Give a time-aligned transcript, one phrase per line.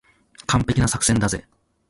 [0.47, 1.45] 完璧な作戦だぜ。